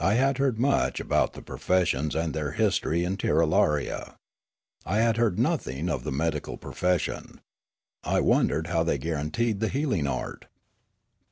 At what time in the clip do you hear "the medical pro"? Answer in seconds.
6.02-6.72